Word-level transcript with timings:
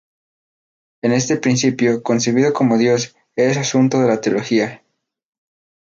Pero 0.99 1.13
este 1.13 1.37
principio, 1.37 2.01
concebido 2.01 2.53
como 2.53 2.79
Dios, 2.79 3.15
es 3.35 3.55
asunto 3.57 4.01
de 4.01 4.07
la 4.07 4.19
Teología. 4.19 4.81